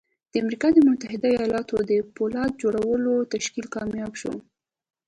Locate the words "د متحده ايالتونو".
0.73-1.83